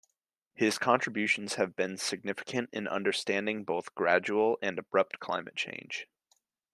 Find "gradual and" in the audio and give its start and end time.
3.93-4.79